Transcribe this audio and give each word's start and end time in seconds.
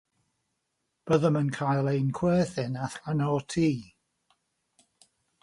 Byddem 1.11 1.37
yn 1.41 1.51
cael 1.57 1.89
ein 1.91 2.09
chwerthin 2.21 2.81
allan 2.87 3.23
o'r 3.27 3.47
tŷ. 3.57 3.67